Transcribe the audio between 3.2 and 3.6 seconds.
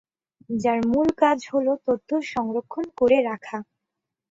রাখা।